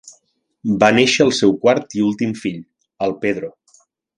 [0.83, 2.59] Va néixer el seu quart i últim fill,
[3.09, 3.53] el Pedro.